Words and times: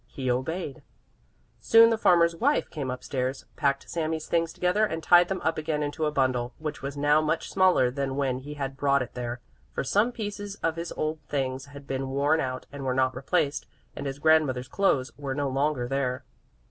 He 0.07 0.31
obeyed. 0.31 0.81
Soon 1.59 1.91
the 1.91 1.95
farmer's 1.99 2.35
wife 2.35 2.71
came 2.71 2.89
upstairs, 2.89 3.45
packed 3.55 3.87
Sami's 3.87 4.25
things 4.25 4.51
together 4.51 4.83
and 4.83 5.03
tied 5.03 5.27
them 5.27 5.39
up 5.41 5.59
again 5.59 5.83
into 5.83 6.07
a 6.07 6.11
bundle, 6.11 6.55
which 6.57 6.81
was 6.81 6.97
now 6.97 7.21
much 7.21 7.51
smaller 7.51 7.91
than 7.91 8.15
when 8.15 8.39
he 8.39 8.55
had 8.55 8.75
brought 8.75 9.03
it 9.03 9.13
there, 9.13 9.41
for 9.71 9.83
some 9.83 10.11
pieces 10.11 10.55
of 10.63 10.75
his 10.75 10.91
old 10.93 11.19
things 11.29 11.65
had 11.67 11.85
been 11.85 12.09
worn 12.09 12.39
out 12.41 12.65
and 12.71 12.83
were 12.83 12.95
not 12.95 13.15
replaced, 13.15 13.67
and 13.95 14.07
his 14.07 14.17
grandmother's 14.17 14.67
clothes 14.67 15.11
were 15.19 15.35
no 15.35 15.47
longer 15.47 15.87
there. 15.87 16.23